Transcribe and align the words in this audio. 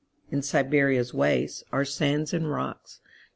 In 0.31 0.41
Siberia's 0.41 1.11
wastesAre 1.11 1.87
sands 1.87 2.33
and 2.33 2.49
rocks. 2.49 3.01